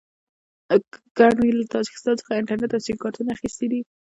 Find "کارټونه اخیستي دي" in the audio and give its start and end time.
3.03-3.81